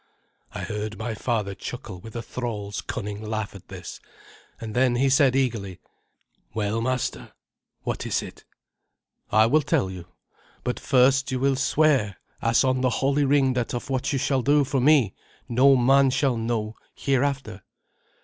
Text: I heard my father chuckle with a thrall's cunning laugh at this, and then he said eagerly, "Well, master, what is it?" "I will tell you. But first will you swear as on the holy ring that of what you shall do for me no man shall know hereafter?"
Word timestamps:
I 0.51 0.61
heard 0.61 0.97
my 0.97 1.13
father 1.13 1.53
chuckle 1.53 1.99
with 2.01 2.15
a 2.15 2.23
thrall's 2.23 2.81
cunning 2.81 3.21
laugh 3.23 3.53
at 3.53 3.67
this, 3.67 3.99
and 4.59 4.73
then 4.75 4.95
he 4.95 5.09
said 5.11 5.35
eagerly, 5.35 5.79
"Well, 6.55 6.81
master, 6.81 7.33
what 7.83 8.07
is 8.07 8.23
it?" 8.23 8.43
"I 9.31 9.45
will 9.45 9.61
tell 9.61 9.91
you. 9.91 10.07
But 10.63 10.79
first 10.79 11.31
will 11.31 11.51
you 11.51 11.55
swear 11.55 12.17
as 12.41 12.63
on 12.63 12.81
the 12.81 12.89
holy 12.89 13.25
ring 13.25 13.53
that 13.53 13.75
of 13.75 13.91
what 13.91 14.11
you 14.11 14.17
shall 14.17 14.41
do 14.41 14.63
for 14.63 14.81
me 14.81 15.13
no 15.47 15.75
man 15.75 16.09
shall 16.09 16.35
know 16.35 16.73
hereafter?" 16.95 17.61